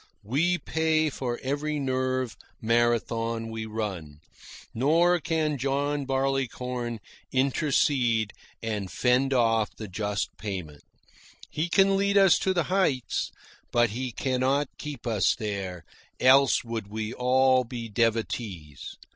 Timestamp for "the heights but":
12.51-13.91